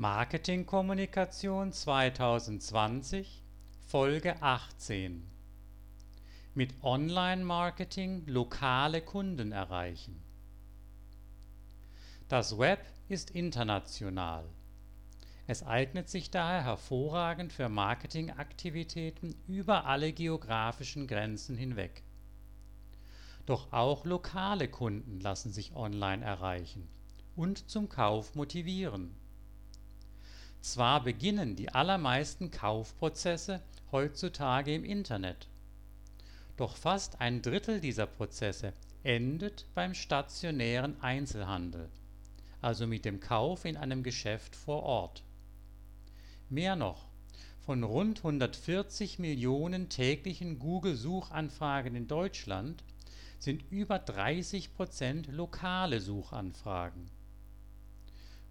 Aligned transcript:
Marketingkommunikation 0.00 1.72
2020 1.72 3.44
Folge 3.86 4.40
18 4.40 5.30
Mit 6.54 6.72
Online-Marketing 6.82 8.24
lokale 8.24 9.02
Kunden 9.02 9.52
erreichen. 9.52 10.22
Das 12.28 12.56
Web 12.56 12.82
ist 13.08 13.32
international. 13.32 14.48
Es 15.46 15.66
eignet 15.66 16.08
sich 16.08 16.30
daher 16.30 16.64
hervorragend 16.64 17.52
für 17.52 17.68
Marketingaktivitäten 17.68 19.34
über 19.46 19.84
alle 19.84 20.14
geografischen 20.14 21.08
Grenzen 21.08 21.58
hinweg. 21.58 22.04
Doch 23.44 23.70
auch 23.70 24.06
lokale 24.06 24.66
Kunden 24.68 25.20
lassen 25.20 25.52
sich 25.52 25.76
online 25.76 26.24
erreichen 26.24 26.88
und 27.36 27.68
zum 27.68 27.90
Kauf 27.90 28.34
motivieren 28.34 29.19
zwar 30.60 31.02
beginnen 31.02 31.56
die 31.56 31.70
allermeisten 31.70 32.50
Kaufprozesse 32.50 33.62
heutzutage 33.92 34.74
im 34.74 34.84
Internet, 34.84 35.48
doch 36.56 36.76
fast 36.76 37.20
ein 37.20 37.42
Drittel 37.42 37.80
dieser 37.80 38.06
Prozesse 38.06 38.72
endet 39.02 39.66
beim 39.74 39.94
stationären 39.94 41.00
Einzelhandel, 41.00 41.88
also 42.60 42.86
mit 42.86 43.04
dem 43.04 43.20
Kauf 43.20 43.64
in 43.64 43.76
einem 43.76 44.02
Geschäft 44.02 44.54
vor 44.54 44.82
Ort. 44.82 45.24
Mehr 46.48 46.76
noch, 46.76 47.08
von 47.60 47.82
rund 47.82 48.18
140 48.18 49.18
Millionen 49.18 49.88
täglichen 49.88 50.58
Google-Suchanfragen 50.58 51.94
in 51.94 52.08
Deutschland 52.08 52.84
sind 53.38 53.64
über 53.70 53.98
30 53.98 54.74
Prozent 54.74 55.28
lokale 55.28 56.00
Suchanfragen 56.00 57.10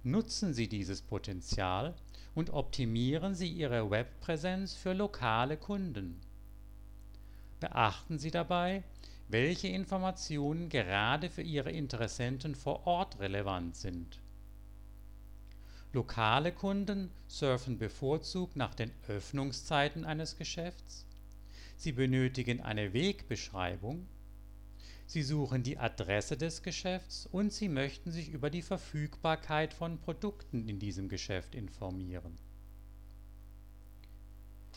Nutzen 0.03 0.53
Sie 0.53 0.69
dieses 0.69 1.01
Potenzial 1.01 1.93
und 2.33 2.51
optimieren 2.51 3.35
Sie 3.35 3.49
Ihre 3.49 3.91
Webpräsenz 3.91 4.73
für 4.73 4.93
lokale 4.93 5.57
Kunden. 5.57 6.21
Beachten 7.59 8.17
Sie 8.17 8.31
dabei, 8.31 8.83
welche 9.27 9.67
Informationen 9.67 10.69
gerade 10.69 11.29
für 11.29 11.41
Ihre 11.41 11.71
Interessenten 11.71 12.55
vor 12.55 12.87
Ort 12.87 13.19
relevant 13.19 13.75
sind. 13.75 14.19
Lokale 15.91 16.53
Kunden 16.53 17.11
surfen 17.27 17.77
bevorzugt 17.77 18.55
nach 18.55 18.75
den 18.75 18.91
Öffnungszeiten 19.07 20.05
eines 20.05 20.37
Geschäfts, 20.37 21.05
sie 21.75 21.91
benötigen 21.91 22.61
eine 22.61 22.93
Wegbeschreibung 22.93 24.07
Sie 25.09 25.23
suchen 25.23 25.63
die 25.63 25.79
Adresse 25.79 26.37
des 26.37 26.61
Geschäfts 26.61 27.25
und 27.25 27.51
Sie 27.51 27.67
möchten 27.67 28.11
sich 28.11 28.29
über 28.29 28.51
die 28.51 28.61
Verfügbarkeit 28.61 29.73
von 29.73 29.97
Produkten 29.97 30.67
in 30.67 30.77
diesem 30.77 31.09
Geschäft 31.09 31.55
informieren. 31.55 32.37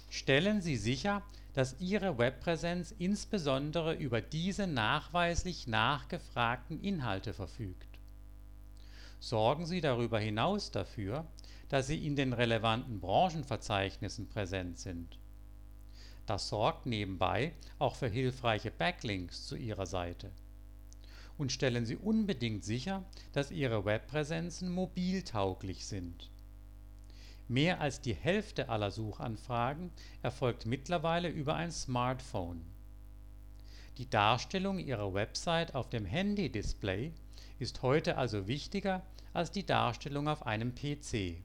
Stellen 0.08 0.62
Sie 0.62 0.78
sicher, 0.78 1.22
dass 1.52 1.78
Ihre 1.80 2.16
Webpräsenz 2.16 2.94
insbesondere 2.98 3.92
über 3.92 4.22
diese 4.22 4.66
nachweislich 4.66 5.66
nachgefragten 5.66 6.80
Inhalte 6.80 7.34
verfügt. 7.34 7.98
Sorgen 9.20 9.67
Sie 9.67 9.83
darüber 9.83 10.19
hinaus 10.19 10.70
dafür, 10.70 11.27
dass 11.69 11.89
Sie 11.89 12.06
in 12.06 12.17
den 12.17 12.33
relevanten 12.33 13.00
Branchenverzeichnissen 13.00 14.30
präsent 14.30 14.78
sind 14.78 15.19
das 16.27 16.48
sorgt 16.48 16.87
nebenbei 16.87 17.53
auch 17.78 17.97
für 17.97 18.09
hilfreiche 18.09 18.70
Backlinks 18.70 19.47
zu 19.47 19.56
Ihrer 19.56 19.87
Seite. 19.87 20.31
Und 21.39 21.51
stellen 21.51 21.87
Sie 21.87 21.97
unbedingt 21.97 22.64
sicher, 22.64 23.05
dass 23.33 23.51
Ihre 23.51 23.84
Webpräsenzen 23.84 24.70
mobiltauglich 24.70 25.87
sind. 25.87 26.31
Mehr 27.48 27.81
als 27.81 28.01
die 28.01 28.14
Hälfte 28.14 28.69
aller 28.69 28.91
Suchanfragen 28.91 29.91
erfolgt 30.23 30.64
mittlerweile 30.64 31.29
über 31.29 31.55
ein 31.55 31.73
Smartphone. 31.73 32.62
Die 33.98 34.08
Darstellung 34.08 34.79
Ihrer 34.79 35.13
Website 35.13 35.75
auf 35.75 35.91
dem 35.91 36.07
Handy-Display 36.07 37.13
ist 37.58 37.83
heute 37.83 38.17
also 38.17 38.46
wichtiger 38.46 39.02
als 39.33 39.51
die 39.51 39.67
Darstellung 39.67 40.29
auf 40.29 40.46
einem 40.46 40.75
PC 40.75 41.42